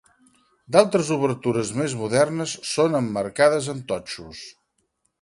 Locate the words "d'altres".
0.75-1.11